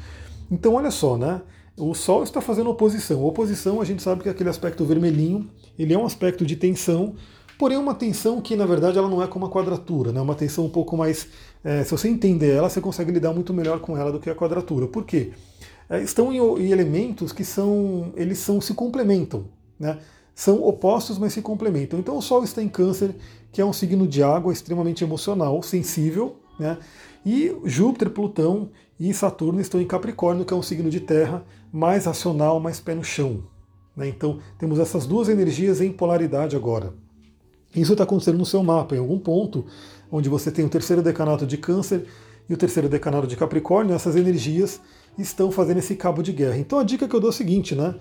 Então 0.51 0.75
olha 0.75 0.91
só, 0.91 1.17
né? 1.17 1.41
O 1.79 1.93
Sol 1.93 2.23
está 2.23 2.41
fazendo 2.41 2.71
oposição. 2.71 3.23
oposição, 3.23 3.83
a 3.83 3.85
gente 3.85 4.03
sabe 4.03 4.23
que 4.23 4.29
é 4.29 4.33
aquele 4.33 4.49
aspecto 4.49 4.83
vermelhinho, 4.85 5.51
ele 5.79 5.93
é 5.93 5.99
um 5.99 6.07
aspecto 6.07 6.47
de 6.47 6.57
tensão, 6.57 7.15
porém 7.59 7.77
uma 7.77 7.95
tensão 7.95 8.41
que, 8.41 8.57
na 8.57 8.65
verdade, 8.65 8.97
ela 8.97 9.11
não 9.11 9.23
é 9.23 9.27
como 9.27 9.45
a 9.45 9.51
quadratura, 9.51 10.11
né? 10.11 10.21
uma 10.21 10.35
tensão 10.35 10.65
um 10.65 10.71
pouco 10.71 10.97
mais... 10.97 11.29
É, 11.63 11.85
se 11.85 11.91
você 11.91 12.09
entender 12.09 12.53
ela, 12.53 12.71
você 12.71 12.81
consegue 12.81 13.13
lidar 13.13 13.35
muito 13.35 13.53
melhor 13.53 13.81
com 13.81 13.95
ela 13.95 14.11
do 14.11 14.19
que 14.19 14.31
a 14.31 14.35
quadratura. 14.35 14.87
Por 14.87 15.05
quê? 15.05 15.33
É, 15.91 16.01
estão 16.01 16.33
em, 16.33 16.39
em, 16.39 16.73
elementos 16.73 17.31
que 17.31 17.45
são... 17.45 18.11
eles 18.17 18.39
são 18.39 18.59
se 18.59 18.73
complementam, 18.73 19.45
né? 19.79 19.99
São 20.35 20.63
opostos, 20.63 21.19
mas 21.19 21.35
se 21.35 21.43
complementam. 21.43 21.99
Então 21.99 22.17
o 22.17 22.23
Sol 22.23 22.43
está 22.43 22.63
em 22.63 22.69
câncer, 22.69 23.15
que 23.53 23.61
é 23.61 23.65
um 23.65 23.73
signo 23.73 24.07
de 24.07 24.23
água 24.23 24.53
extremamente 24.53 25.05
emocional, 25.05 25.63
sensível, 25.63 26.37
né? 26.59 26.79
E 27.25 27.55
Júpiter, 27.65 28.11
Plutão 28.11 28.71
e 28.99 29.13
Saturno 29.13 29.61
estão 29.61 29.81
em 29.81 29.87
Capricórnio, 29.87 30.45
que 30.45 30.55
é 30.55 30.57
um 30.57 30.63
signo 30.63 30.89
de 30.89 31.01
terra 31.01 31.45
mais 31.77 32.07
racional, 32.07 32.59
mais 32.59 32.81
pé 32.81 32.95
no 32.95 33.05
chão. 33.05 33.43
Né? 33.95 34.09
Então 34.09 34.39
temos 34.59 34.79
essas 34.79 35.05
duas 35.05 35.29
energias 35.29 35.83
em 35.83 35.93
polaridade 35.93 36.57
agora. 36.57 36.95
Isso 37.75 37.93
está 37.93 38.05
acontecendo 38.05 38.39
no 38.39 38.47
seu 38.47 38.63
mapa, 38.63 38.97
em 38.97 38.99
algum 38.99 39.19
ponto, 39.19 39.67
onde 40.11 40.31
você 40.31 40.51
tem 40.51 40.65
o 40.65 40.71
terceiro 40.71 41.03
decanato 41.03 41.47
de 41.47 41.59
Câncer 41.59 42.07
e 42.49 42.55
o 42.55 42.57
terceiro 42.57 42.89
decanato 42.89 43.27
de 43.27 43.37
Capricórnio, 43.37 43.95
essas 43.95 44.17
energias 44.17 44.81
estão 45.19 45.51
fazendo 45.51 45.77
esse 45.77 45.95
cabo 45.97 46.23
de 46.23 46.33
guerra. 46.33 46.57
Então 46.57 46.79
a 46.79 46.83
dica 46.83 47.07
que 47.07 47.15
eu 47.15 47.21
dou 47.21 47.29
é 47.29 47.35
a 47.35 47.37
seguinte, 47.37 47.75
né? 47.75 47.95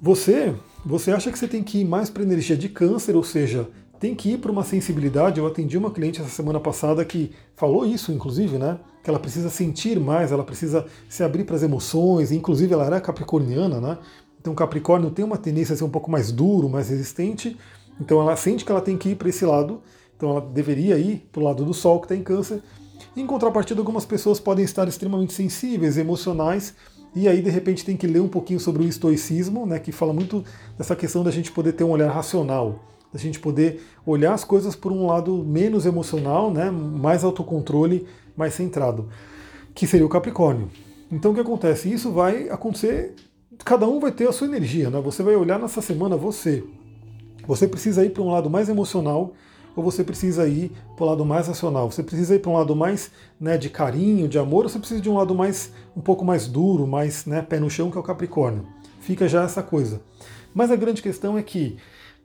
Você, 0.00 0.54
você 0.84 1.10
acha 1.10 1.30
que 1.30 1.38
você 1.38 1.46
tem 1.46 1.62
que 1.62 1.80
ir 1.80 1.84
mais 1.84 2.08
para 2.08 2.22
energia 2.22 2.56
de 2.56 2.70
câncer, 2.70 3.14
ou 3.14 3.22
seja, 3.22 3.68
tem 4.04 4.14
que 4.14 4.32
ir 4.32 4.38
para 4.38 4.52
uma 4.52 4.62
sensibilidade. 4.62 5.40
Eu 5.40 5.46
atendi 5.46 5.78
uma 5.78 5.90
cliente 5.90 6.20
essa 6.20 6.28
semana 6.28 6.60
passada 6.60 7.02
que 7.06 7.30
falou 7.56 7.86
isso, 7.86 8.12
inclusive, 8.12 8.58
né? 8.58 8.78
Que 9.02 9.08
ela 9.08 9.18
precisa 9.18 9.48
sentir 9.48 9.98
mais, 9.98 10.30
ela 10.30 10.44
precisa 10.44 10.84
se 11.08 11.22
abrir 11.22 11.44
para 11.44 11.56
as 11.56 11.62
emoções, 11.62 12.30
inclusive 12.30 12.74
ela 12.74 12.84
era 12.84 13.00
capricorniana, 13.00 13.80
né? 13.80 13.96
Então 14.38 14.54
Capricórnio 14.54 15.10
tem 15.10 15.24
uma 15.24 15.38
tendência 15.38 15.72
a 15.72 15.76
ser 15.78 15.84
um 15.84 15.88
pouco 15.88 16.10
mais 16.10 16.30
duro, 16.30 16.68
mais 16.68 16.90
resistente. 16.90 17.56
Então 17.98 18.20
ela 18.20 18.36
sente 18.36 18.62
que 18.62 18.70
ela 18.70 18.82
tem 18.82 18.98
que 18.98 19.08
ir 19.08 19.14
para 19.14 19.30
esse 19.30 19.46
lado. 19.46 19.80
Então 20.14 20.32
ela 20.32 20.42
deveria 20.42 20.98
ir 20.98 21.26
para 21.32 21.40
o 21.40 21.44
lado 21.44 21.64
do 21.64 21.72
Sol 21.72 21.98
que 21.98 22.04
está 22.04 22.14
em 22.14 22.22
câncer. 22.22 22.62
Em 23.16 23.26
contrapartida, 23.26 23.80
algumas 23.80 24.04
pessoas 24.04 24.38
podem 24.38 24.66
estar 24.66 24.86
extremamente 24.86 25.32
sensíveis, 25.32 25.96
emocionais, 25.96 26.74
e 27.16 27.26
aí 27.26 27.40
de 27.40 27.48
repente 27.48 27.86
tem 27.86 27.96
que 27.96 28.06
ler 28.06 28.20
um 28.20 28.28
pouquinho 28.28 28.60
sobre 28.60 28.84
o 28.84 28.86
estoicismo, 28.86 29.64
né, 29.64 29.78
que 29.78 29.92
fala 29.92 30.12
muito 30.12 30.44
dessa 30.76 30.94
questão 30.94 31.24
da 31.24 31.30
gente 31.30 31.50
poder 31.50 31.72
ter 31.72 31.84
um 31.84 31.90
olhar 31.90 32.10
racional, 32.10 32.93
da 33.14 33.20
gente 33.20 33.38
poder 33.38 33.80
olhar 34.04 34.34
as 34.34 34.42
coisas 34.42 34.74
por 34.74 34.90
um 34.90 35.06
lado 35.06 35.44
menos 35.44 35.86
emocional, 35.86 36.50
né, 36.50 36.68
mais 36.68 37.22
autocontrole, 37.22 38.08
mais 38.36 38.54
centrado, 38.54 39.08
que 39.72 39.86
seria 39.86 40.04
o 40.04 40.08
Capricórnio. 40.08 40.68
Então 41.12 41.30
o 41.30 41.34
que 41.34 41.40
acontece? 41.40 41.92
Isso 41.92 42.10
vai 42.10 42.48
acontecer, 42.48 43.14
cada 43.64 43.86
um 43.86 44.00
vai 44.00 44.10
ter 44.10 44.28
a 44.28 44.32
sua 44.32 44.48
energia, 44.48 44.90
né? 44.90 45.00
Você 45.00 45.22
vai 45.22 45.36
olhar 45.36 45.60
nessa 45.60 45.80
semana 45.80 46.16
você. 46.16 46.64
Você 47.46 47.68
precisa 47.68 48.04
ir 48.04 48.10
para 48.10 48.22
um 48.22 48.32
lado 48.32 48.50
mais 48.50 48.68
emocional, 48.68 49.32
ou 49.76 49.84
você 49.84 50.02
precisa 50.02 50.48
ir 50.48 50.72
para 50.96 51.04
o 51.04 51.08
lado 51.08 51.24
mais 51.24 51.46
racional? 51.46 51.88
Você 51.88 52.02
precisa 52.02 52.34
ir 52.34 52.40
para 52.40 52.50
um 52.50 52.54
lado 52.54 52.74
mais 52.74 53.12
né, 53.38 53.56
de 53.56 53.70
carinho, 53.70 54.26
de 54.26 54.40
amor, 54.40 54.64
ou 54.64 54.68
você 54.68 54.78
precisa 54.80 55.00
de 55.00 55.08
um 55.08 55.14
lado 55.14 55.36
mais 55.36 55.70
um 55.96 56.00
pouco 56.00 56.24
mais 56.24 56.48
duro, 56.48 56.84
mais 56.84 57.26
né, 57.26 57.42
pé 57.42 57.60
no 57.60 57.70
chão, 57.70 57.92
que 57.92 57.96
é 57.96 58.00
o 58.00 58.04
Capricórnio? 58.04 58.66
Fica 58.98 59.28
já 59.28 59.44
essa 59.44 59.62
coisa. 59.62 60.00
Mas 60.52 60.72
a 60.72 60.76
grande 60.76 61.00
questão 61.00 61.38
é 61.38 61.42
que 61.42 61.76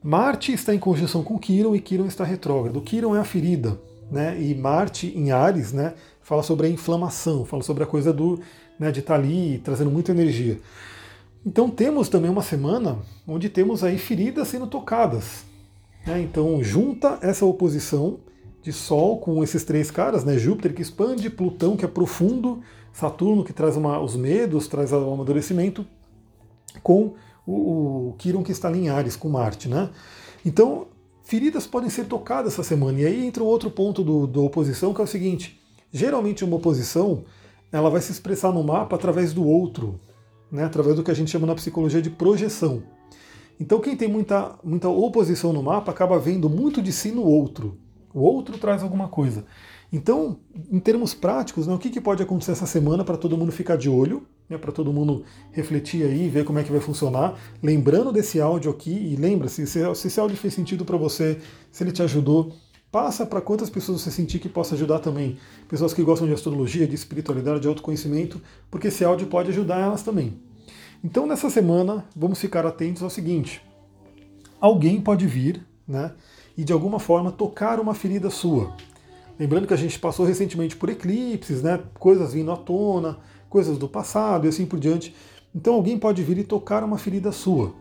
Marte 0.02 0.52
está 0.52 0.74
em 0.74 0.78
conjunção 0.78 1.22
com 1.22 1.38
Quiron 1.38 1.74
e 1.74 1.80
Quiron 1.80 2.06
está 2.06 2.24
retrógrado. 2.24 2.80
Quiron 2.80 3.14
é 3.14 3.20
a 3.20 3.24
ferida, 3.24 3.78
né? 4.10 4.40
E 4.40 4.54
Marte 4.54 5.12
em 5.14 5.30
Ares, 5.30 5.72
né, 5.72 5.94
fala 6.22 6.42
sobre 6.42 6.66
a 6.66 6.70
inflamação, 6.70 7.44
fala 7.44 7.62
sobre 7.62 7.84
a 7.84 7.86
coisa 7.86 8.12
do 8.12 8.40
né, 8.78 8.90
de 8.90 9.00
estar 9.00 9.14
tá 9.14 9.20
ali 9.20 9.60
trazendo 9.62 9.90
muita 9.90 10.10
energia. 10.10 10.58
Então 11.44 11.68
temos 11.68 12.08
também 12.08 12.30
uma 12.30 12.42
semana 12.42 12.98
onde 13.28 13.50
temos 13.50 13.84
aí 13.84 13.98
feridas 13.98 14.48
sendo 14.48 14.66
tocadas, 14.66 15.44
né? 16.06 16.20
Então, 16.20 16.62
junta 16.62 17.18
essa 17.20 17.44
oposição 17.44 18.20
de 18.62 18.72
Sol 18.72 19.18
com 19.18 19.42
esses 19.42 19.64
três 19.64 19.90
caras, 19.90 20.24
né? 20.24 20.38
Júpiter 20.38 20.74
que 20.74 20.82
expande, 20.82 21.28
Plutão 21.30 21.76
que 21.76 21.84
é 21.84 21.88
profundo, 21.88 22.60
Saturno 22.92 23.44
que 23.44 23.52
traz 23.52 23.76
uma, 23.76 24.00
os 24.00 24.16
medos, 24.16 24.66
traz 24.66 24.92
o 24.92 25.12
amadurecimento, 25.12 25.86
com 26.82 27.14
o, 27.46 28.10
o 28.10 28.16
que 28.18 28.52
está 28.52 28.70
em 28.70 28.88
Ares, 28.88 29.16
com 29.16 29.28
Marte. 29.28 29.68
Né? 29.68 29.90
Então, 30.44 30.86
feridas 31.22 31.66
podem 31.66 31.90
ser 31.90 32.06
tocadas 32.06 32.52
essa 32.52 32.62
semana. 32.62 33.00
E 33.00 33.06
aí 33.06 33.26
entra 33.26 33.42
um 33.42 33.46
outro 33.46 33.70
ponto 33.70 34.02
do, 34.02 34.26
da 34.26 34.40
oposição, 34.40 34.92
que 34.94 35.00
é 35.00 35.04
o 35.04 35.06
seguinte: 35.06 35.60
geralmente 35.92 36.44
uma 36.44 36.56
oposição 36.56 37.24
ela 37.72 37.88
vai 37.88 38.00
se 38.00 38.10
expressar 38.10 38.52
no 38.52 38.64
mapa 38.64 38.96
através 38.96 39.32
do 39.32 39.46
outro, 39.46 40.00
né? 40.50 40.64
através 40.64 40.96
do 40.96 41.04
que 41.04 41.10
a 41.10 41.14
gente 41.14 41.30
chama 41.30 41.46
na 41.46 41.54
psicologia 41.54 42.02
de 42.02 42.10
projeção. 42.10 42.82
Então 43.60 43.78
quem 43.78 43.96
tem 43.96 44.08
muita, 44.08 44.58
muita 44.64 44.88
oposição 44.88 45.52
no 45.52 45.62
mapa 45.62 45.92
acaba 45.92 46.18
vendo 46.18 46.48
muito 46.48 46.82
de 46.82 46.92
si 46.92 47.12
no 47.12 47.22
outro. 47.22 47.78
O 48.12 48.22
outro 48.22 48.58
traz 48.58 48.82
alguma 48.82 49.06
coisa. 49.06 49.44
Então, 49.92 50.38
em 50.70 50.78
termos 50.78 51.14
práticos, 51.14 51.66
né, 51.66 51.74
o 51.74 51.78
que, 51.78 51.90
que 51.90 52.00
pode 52.00 52.22
acontecer 52.22 52.52
essa 52.52 52.66
semana 52.66 53.04
para 53.04 53.16
todo 53.16 53.36
mundo 53.36 53.52
ficar 53.52 53.76
de 53.76 53.88
olho, 53.88 54.26
né, 54.50 54.58
para 54.58 54.72
todo 54.72 54.92
mundo 54.92 55.22
refletir 55.52 56.04
aí, 56.04 56.28
ver 56.28 56.44
como 56.44 56.58
é 56.58 56.64
que 56.64 56.72
vai 56.72 56.80
funcionar. 56.80 57.38
Lembrando 57.62 58.10
desse 58.10 58.40
áudio 58.40 58.72
aqui, 58.72 58.90
e 58.90 59.14
lembra-se, 59.14 59.64
se, 59.66 59.94
se 59.94 60.06
esse 60.08 60.18
áudio 60.18 60.36
fez 60.36 60.52
sentido 60.52 60.84
para 60.84 60.96
você, 60.96 61.38
se 61.70 61.84
ele 61.84 61.92
te 61.92 62.02
ajudou, 62.02 62.52
passa 62.90 63.24
para 63.24 63.40
quantas 63.40 63.70
pessoas 63.70 64.00
você 64.00 64.10
sentir 64.10 64.40
que 64.40 64.48
possa 64.48 64.74
ajudar 64.74 64.98
também. 64.98 65.38
Pessoas 65.68 65.94
que 65.94 66.02
gostam 66.02 66.26
de 66.26 66.34
astrologia, 66.34 66.88
de 66.88 66.96
espiritualidade, 66.96 67.60
de 67.60 67.68
autoconhecimento, 67.68 68.42
porque 68.68 68.88
esse 68.88 69.04
áudio 69.04 69.28
pode 69.28 69.50
ajudar 69.50 69.78
elas 69.78 70.02
também. 70.02 70.34
Então, 71.02 71.26
nessa 71.26 71.48
semana, 71.48 72.04
vamos 72.14 72.40
ficar 72.40 72.66
atentos 72.66 73.02
ao 73.02 73.08
seguinte: 73.08 73.62
alguém 74.60 75.00
pode 75.00 75.26
vir 75.26 75.64
né, 75.86 76.12
e 76.58 76.64
de 76.64 76.72
alguma 76.72 76.98
forma 76.98 77.30
tocar 77.30 77.78
uma 77.78 77.94
ferida 77.94 78.28
sua. 78.28 78.74
Lembrando 79.38 79.66
que 79.66 79.72
a 79.72 79.78
gente 79.78 79.98
passou 79.98 80.26
recentemente 80.26 80.76
por 80.76 80.90
eclipses, 80.90 81.62
né, 81.62 81.80
coisas 81.98 82.34
vindo 82.34 82.52
à 82.52 82.56
tona, 82.56 83.16
coisas 83.50 83.76
do 83.76 83.86
passado 83.86 84.46
e 84.46 84.48
assim 84.48 84.64
por 84.64 84.80
diante. 84.80 85.14
Então, 85.54 85.74
alguém 85.74 85.98
pode 85.98 86.22
vir 86.22 86.38
e 86.38 86.44
tocar 86.44 86.82
uma 86.82 86.96
ferida 86.96 87.30
sua. 87.30 87.74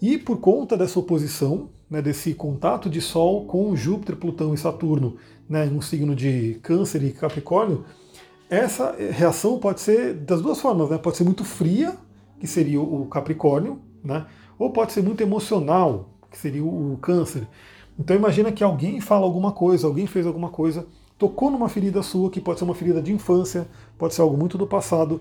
E 0.00 0.16
por 0.16 0.38
conta 0.38 0.76
dessa 0.76 1.00
oposição, 1.00 1.70
né, 1.90 2.00
desse 2.00 2.32
contato 2.34 2.88
de 2.88 3.00
Sol 3.00 3.46
com 3.46 3.74
Júpiter, 3.74 4.14
Plutão 4.14 4.54
e 4.54 4.58
Saturno, 4.58 5.16
né, 5.48 5.64
no 5.64 5.82
signo 5.82 6.14
de 6.14 6.60
Câncer 6.62 7.02
e 7.02 7.10
Capricórnio, 7.10 7.84
essa 8.48 8.94
reação 9.10 9.58
pode 9.58 9.80
ser 9.80 10.14
das 10.14 10.40
duas 10.40 10.60
formas, 10.60 10.88
né? 10.88 10.96
Pode 10.96 11.16
ser 11.16 11.24
muito 11.24 11.44
fria, 11.44 11.96
que 12.38 12.46
seria 12.46 12.80
o 12.80 13.06
Capricórnio, 13.06 13.80
né? 14.02 14.24
ou 14.58 14.70
pode 14.70 14.92
ser 14.92 15.02
muito 15.02 15.20
emocional, 15.22 16.10
que 16.30 16.36
seria 16.36 16.64
o 16.64 16.98
Câncer. 17.00 17.46
Então 17.98 18.16
imagina 18.16 18.50
que 18.50 18.64
alguém 18.64 19.00
fala 19.00 19.24
alguma 19.24 19.52
coisa, 19.52 19.86
alguém 19.86 20.06
fez 20.06 20.26
alguma 20.26 20.48
coisa, 20.48 20.86
tocou 21.18 21.50
numa 21.50 21.68
ferida 21.68 22.02
sua, 22.02 22.30
que 22.30 22.40
pode 22.40 22.58
ser 22.58 22.64
uma 22.64 22.74
ferida 22.74 23.02
de 23.02 23.12
infância, 23.12 23.66
pode 23.98 24.14
ser 24.14 24.22
algo 24.22 24.36
muito 24.36 24.56
do 24.56 24.66
passado, 24.66 25.20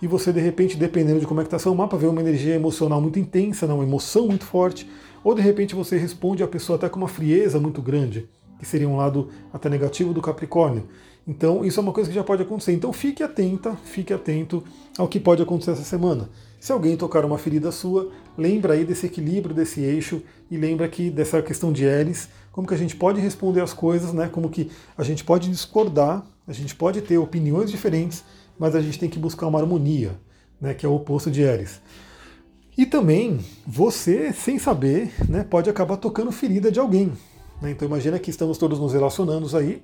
e 0.00 0.06
você 0.06 0.32
de 0.32 0.40
repente, 0.40 0.76
dependendo 0.76 1.20
de 1.20 1.26
como 1.26 1.40
é 1.40 1.44
que 1.44 1.48
está 1.48 1.58
seu 1.58 1.74
mapa, 1.74 1.96
vê 1.96 2.06
uma 2.06 2.20
energia 2.20 2.54
emocional 2.54 3.00
muito 3.00 3.18
intensa, 3.18 3.66
né? 3.66 3.74
uma 3.74 3.84
emoção 3.84 4.26
muito 4.26 4.44
forte, 4.44 4.88
ou 5.22 5.34
de 5.34 5.42
repente 5.42 5.74
você 5.74 5.96
responde 5.98 6.42
a 6.42 6.48
pessoa 6.48 6.76
até 6.76 6.88
com 6.88 6.98
uma 6.98 7.08
frieza 7.08 7.60
muito 7.60 7.82
grande, 7.82 8.28
que 8.58 8.66
seria 8.66 8.88
um 8.88 8.96
lado 8.96 9.28
até 9.52 9.68
negativo 9.68 10.14
do 10.14 10.22
Capricórnio. 10.22 10.84
Então, 11.26 11.64
isso 11.64 11.80
é 11.80 11.82
uma 11.82 11.92
coisa 11.92 12.10
que 12.10 12.14
já 12.14 12.22
pode 12.22 12.42
acontecer. 12.42 12.72
Então, 12.72 12.92
fique 12.92 13.22
atenta, 13.22 13.74
fique 13.84 14.12
atento 14.12 14.62
ao 14.98 15.08
que 15.08 15.18
pode 15.18 15.42
acontecer 15.42 15.70
essa 15.70 15.82
semana. 15.82 16.28
Se 16.60 16.70
alguém 16.70 16.96
tocar 16.96 17.24
uma 17.24 17.38
ferida 17.38 17.72
sua, 17.72 18.10
lembra 18.36 18.74
aí 18.74 18.84
desse 18.84 19.06
equilíbrio, 19.06 19.54
desse 19.54 19.80
eixo, 19.80 20.22
e 20.50 20.56
lembra 20.56 20.86
que 20.86 21.10
dessa 21.10 21.40
questão 21.40 21.72
de 21.72 21.84
Eris, 21.84 22.28
como 22.54 22.68
que 22.68 22.74
a 22.74 22.76
gente 22.76 22.94
pode 22.94 23.20
responder 23.20 23.60
as 23.60 23.72
coisas, 23.72 24.12
né? 24.12 24.28
Como 24.28 24.48
que 24.48 24.70
a 24.96 25.02
gente 25.02 25.24
pode 25.24 25.50
discordar, 25.50 26.24
a 26.46 26.52
gente 26.52 26.72
pode 26.72 27.02
ter 27.02 27.18
opiniões 27.18 27.68
diferentes, 27.68 28.22
mas 28.56 28.76
a 28.76 28.80
gente 28.80 28.96
tem 28.96 29.10
que 29.10 29.18
buscar 29.18 29.48
uma 29.48 29.58
harmonia, 29.58 30.16
né? 30.60 30.72
Que 30.72 30.86
é 30.86 30.88
o 30.88 30.94
oposto 30.94 31.32
de 31.32 31.42
Eris. 31.42 31.80
E 32.78 32.86
também, 32.86 33.40
você, 33.66 34.32
sem 34.32 34.56
saber, 34.56 35.12
né, 35.28 35.42
pode 35.42 35.68
acabar 35.68 35.96
tocando 35.96 36.30
ferida 36.30 36.70
de 36.70 36.78
alguém. 36.78 37.12
Né? 37.60 37.72
Então 37.72 37.88
imagina 37.88 38.20
que 38.20 38.30
estamos 38.30 38.56
todos 38.56 38.78
nos 38.78 38.92
relacionando 38.92 39.56
aí, 39.56 39.82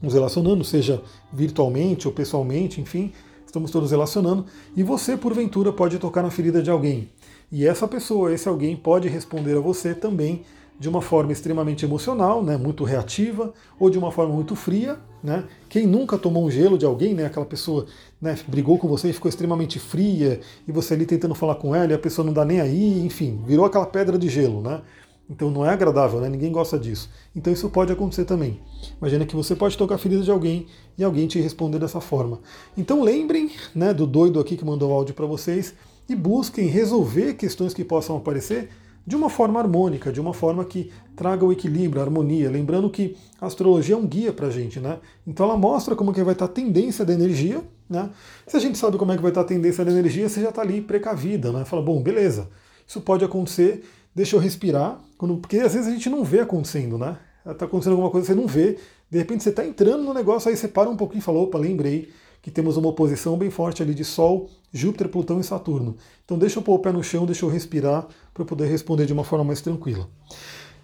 nos 0.00 0.14
relacionando, 0.14 0.64
seja 0.64 1.02
virtualmente 1.30 2.08
ou 2.08 2.14
pessoalmente, 2.14 2.80
enfim, 2.80 3.12
estamos 3.44 3.70
todos 3.70 3.90
relacionando, 3.90 4.46
e 4.74 4.82
você, 4.82 5.18
porventura, 5.18 5.70
pode 5.70 5.98
tocar 5.98 6.22
na 6.22 6.30
ferida 6.30 6.62
de 6.62 6.70
alguém. 6.70 7.10
E 7.52 7.66
essa 7.66 7.86
pessoa, 7.86 8.32
esse 8.32 8.48
alguém, 8.48 8.74
pode 8.74 9.06
responder 9.06 9.58
a 9.58 9.60
você 9.60 9.94
também 9.94 10.44
de 10.80 10.88
uma 10.88 11.02
forma 11.02 11.30
extremamente 11.30 11.84
emocional, 11.84 12.42
né, 12.42 12.56
muito 12.56 12.84
reativa, 12.84 13.52
ou 13.78 13.90
de 13.90 13.98
uma 13.98 14.10
forma 14.10 14.34
muito 14.34 14.56
fria. 14.56 14.98
Né? 15.22 15.44
Quem 15.68 15.86
nunca 15.86 16.16
tomou 16.16 16.42
um 16.42 16.50
gelo 16.50 16.78
de 16.78 16.86
alguém, 16.86 17.12
né, 17.12 17.26
aquela 17.26 17.44
pessoa 17.44 17.84
né, 18.18 18.34
brigou 18.48 18.78
com 18.78 18.88
você 18.88 19.10
e 19.10 19.12
ficou 19.12 19.28
extremamente 19.28 19.78
fria, 19.78 20.40
e 20.66 20.72
você 20.72 20.94
ali 20.94 21.04
tentando 21.04 21.34
falar 21.34 21.56
com 21.56 21.74
ela 21.74 21.92
e 21.92 21.94
a 21.94 21.98
pessoa 21.98 22.24
não 22.24 22.32
dá 22.32 22.46
nem 22.46 22.62
aí, 22.62 23.04
enfim, 23.04 23.42
virou 23.46 23.66
aquela 23.66 23.84
pedra 23.84 24.18
de 24.18 24.30
gelo. 24.30 24.62
Né? 24.62 24.80
Então 25.28 25.50
não 25.50 25.66
é 25.66 25.68
agradável, 25.68 26.18
né? 26.18 26.30
ninguém 26.30 26.50
gosta 26.50 26.78
disso. 26.78 27.10
Então 27.36 27.52
isso 27.52 27.68
pode 27.68 27.92
acontecer 27.92 28.24
também. 28.24 28.58
Imagina 28.98 29.26
que 29.26 29.36
você 29.36 29.54
pode 29.54 29.76
tocar 29.76 29.96
a 29.96 29.98
ferida 29.98 30.22
de 30.22 30.30
alguém 30.30 30.66
e 30.96 31.04
alguém 31.04 31.26
te 31.26 31.38
responder 31.38 31.78
dessa 31.78 32.00
forma. 32.00 32.40
Então 32.74 33.02
lembrem 33.02 33.50
né, 33.74 33.92
do 33.92 34.06
doido 34.06 34.40
aqui 34.40 34.56
que 34.56 34.64
mandou 34.64 34.90
o 34.90 34.94
áudio 34.94 35.14
para 35.14 35.26
vocês 35.26 35.74
e 36.08 36.16
busquem 36.16 36.68
resolver 36.68 37.34
questões 37.34 37.74
que 37.74 37.84
possam 37.84 38.16
aparecer 38.16 38.70
de 39.10 39.16
uma 39.16 39.28
forma 39.28 39.58
harmônica, 39.58 40.12
de 40.12 40.20
uma 40.20 40.32
forma 40.32 40.64
que 40.64 40.92
traga 41.16 41.44
o 41.44 41.50
equilíbrio, 41.50 42.00
a 42.00 42.04
harmonia. 42.04 42.48
Lembrando 42.48 42.88
que 42.88 43.16
a 43.40 43.46
astrologia 43.46 43.96
é 43.96 43.98
um 43.98 44.06
guia 44.06 44.32
para 44.32 44.46
a 44.46 44.50
gente, 44.50 44.78
né? 44.78 45.00
Então 45.26 45.46
ela 45.46 45.56
mostra 45.56 45.96
como 45.96 46.12
que 46.12 46.22
vai 46.22 46.32
estar 46.32 46.44
a 46.44 46.48
tendência 46.48 47.04
da 47.04 47.12
energia, 47.12 47.60
né? 47.88 48.08
Se 48.46 48.56
a 48.56 48.60
gente 48.60 48.78
sabe 48.78 48.96
como 48.96 49.10
é 49.10 49.16
que 49.16 49.22
vai 49.22 49.32
estar 49.32 49.40
a 49.40 49.44
tendência 49.44 49.84
da 49.84 49.90
energia, 49.90 50.28
você 50.28 50.40
já 50.40 50.50
está 50.50 50.62
ali 50.62 50.80
precavida, 50.80 51.50
né? 51.50 51.64
Fala, 51.64 51.82
bom, 51.82 52.00
beleza, 52.00 52.48
isso 52.86 53.00
pode 53.00 53.24
acontecer 53.24 53.82
deixa 54.14 54.36
eu 54.36 54.40
respirar, 54.40 55.00
quando, 55.18 55.38
porque 55.38 55.58
às 55.58 55.74
vezes 55.74 55.88
a 55.88 55.90
gente 55.90 56.08
não 56.08 56.22
vê 56.22 56.38
acontecendo, 56.38 56.96
né? 56.96 57.16
Está 57.44 57.64
acontecendo 57.64 57.92
alguma 57.92 58.10
coisa, 58.10 58.28
você 58.28 58.34
não 58.34 58.46
vê, 58.46 58.78
de 59.10 59.18
repente 59.18 59.42
você 59.42 59.50
está 59.50 59.66
entrando 59.66 60.04
no 60.04 60.14
negócio, 60.14 60.48
aí 60.48 60.56
você 60.56 60.68
para 60.68 60.88
um 60.88 60.96
pouquinho 60.96 61.18
e 61.18 61.22
fala, 61.22 61.40
opa, 61.40 61.58
lembrei 61.58 62.10
que 62.42 62.50
temos 62.50 62.76
uma 62.76 62.88
oposição 62.88 63.36
bem 63.36 63.50
forte 63.50 63.82
ali 63.82 63.94
de 63.94 64.04
Sol, 64.04 64.48
Júpiter, 64.72 65.08
Plutão 65.08 65.40
e 65.40 65.44
Saturno. 65.44 65.96
Então 66.24 66.38
deixa 66.38 66.58
eu 66.58 66.62
pôr 66.62 66.74
o 66.74 66.78
pé 66.78 66.92
no 66.92 67.02
chão, 67.02 67.26
deixa 67.26 67.44
eu 67.44 67.50
respirar 67.50 68.06
para 68.32 68.44
poder 68.44 68.66
responder 68.66 69.06
de 69.06 69.12
uma 69.12 69.24
forma 69.24 69.44
mais 69.44 69.60
tranquila. 69.60 70.08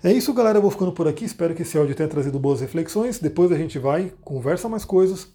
É 0.05 0.13
isso, 0.13 0.33
galera. 0.33 0.59
Eu 0.59 0.63
vou 0.63 0.71
ficando 0.71 0.93
por 0.93 1.09
aqui. 1.09 1.25
Espero 1.25 1.55
que 1.55 1.63
esse 1.63 1.77
áudio 1.77 1.95
tenha 1.95 2.09
trazido 2.09 2.39
boas 2.39 2.61
reflexões. 2.61 3.19
Depois 3.19 3.51
a 3.51 3.57
gente 3.57 3.79
vai, 3.79 4.13
conversa 4.23 4.69
mais 4.69 4.85
coisas. 4.85 5.29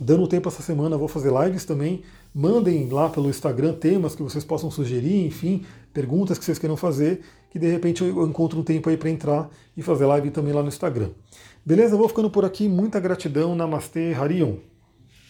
Dando 0.00 0.26
tempo 0.26 0.48
essa 0.48 0.62
semana, 0.62 0.96
vou 0.96 1.06
fazer 1.06 1.32
lives 1.44 1.64
também. 1.64 2.02
Mandem 2.34 2.88
lá 2.88 3.08
pelo 3.08 3.28
Instagram 3.28 3.74
temas 3.74 4.14
que 4.14 4.22
vocês 4.22 4.42
possam 4.42 4.70
sugerir, 4.70 5.26
enfim, 5.26 5.64
perguntas 5.92 6.36
que 6.36 6.44
vocês 6.44 6.58
queiram 6.58 6.76
fazer, 6.76 7.20
que 7.50 7.58
de 7.58 7.70
repente 7.70 8.02
eu 8.02 8.26
encontro 8.26 8.58
um 8.58 8.64
tempo 8.64 8.88
aí 8.88 8.96
para 8.96 9.10
entrar 9.10 9.48
e 9.76 9.82
fazer 9.82 10.06
live 10.06 10.30
também 10.30 10.52
lá 10.52 10.62
no 10.62 10.68
Instagram. 10.68 11.10
Beleza? 11.64 11.96
Vou 11.96 12.08
ficando 12.08 12.28
por 12.28 12.44
aqui. 12.44 12.68
Muita 12.68 12.98
gratidão. 12.98 13.54
Namastê, 13.54 14.12
Harion. 14.14 14.56